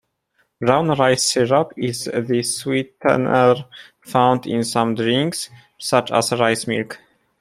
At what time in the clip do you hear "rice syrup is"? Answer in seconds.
0.97-2.05